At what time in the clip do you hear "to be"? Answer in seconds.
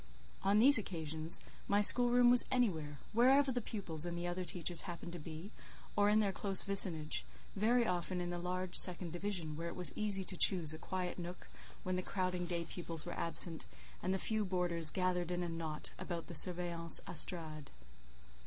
5.13-5.51